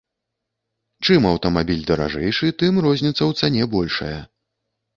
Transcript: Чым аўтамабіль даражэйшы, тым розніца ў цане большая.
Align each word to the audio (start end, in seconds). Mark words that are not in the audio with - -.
Чым 1.05 1.27
аўтамабіль 1.31 1.85
даражэйшы, 1.91 2.51
тым 2.63 2.73
розніца 2.89 3.19
ў 3.29 3.45
цане 3.45 3.71
большая. 3.77 4.19